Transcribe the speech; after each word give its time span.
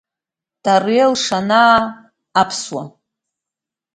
Тариал 0.63 1.13
Шанава, 1.25 1.83
аԥсуа! 2.41 2.83